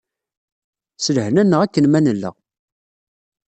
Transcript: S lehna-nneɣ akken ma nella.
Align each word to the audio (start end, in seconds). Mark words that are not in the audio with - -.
S 1.03 1.05
lehna-nneɣ 1.15 1.59
akken 1.61 1.85
ma 1.89 1.99
nella. 2.05 2.31